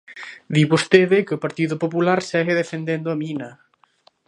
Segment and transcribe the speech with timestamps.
[0.55, 3.49] Di vostede que o Partido Popular segue defendendo a mina.